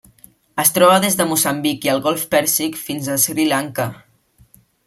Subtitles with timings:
[0.63, 3.87] Es troba des de Moçambic i el Golf Pèrsic fins a Sri Lanka.